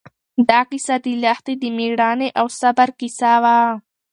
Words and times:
دا 0.49 0.59
کیسه 0.69 0.95
د 1.03 1.05
لښتې 1.23 1.53
د 1.61 1.63
مېړانې 1.77 2.29
او 2.39 2.45
صبر 2.59 2.89
کیسه 2.99 3.31
وه. 3.43 3.57